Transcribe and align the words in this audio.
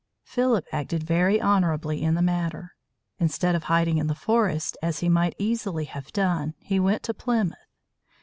Philip 0.23 0.65
acted 0.71 1.03
very 1.03 1.39
honorably 1.39 2.01
in 2.01 2.15
the 2.15 2.23
matter. 2.23 2.73
Instead 3.19 3.53
of 3.53 3.65
hiding 3.65 3.99
in 3.99 4.07
the 4.07 4.15
forest, 4.15 4.75
as 4.81 4.97
he 5.01 5.09
might 5.09 5.35
easily 5.37 5.85
have 5.85 6.11
done, 6.11 6.55
he 6.57 6.79
went 6.79 7.03
to 7.03 7.13
Plymouth. 7.13 7.67